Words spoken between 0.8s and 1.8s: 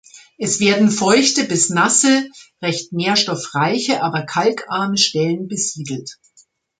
feuchte bis